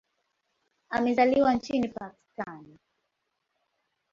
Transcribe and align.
Amezaliwa 0.89 1.53
nchini 1.55 1.87
Pakistan. 1.89 2.77